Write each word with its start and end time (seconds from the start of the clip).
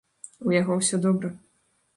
У 0.47 0.55
яго 0.55 0.79
ўсё 0.79 1.01
добра. 1.05 1.33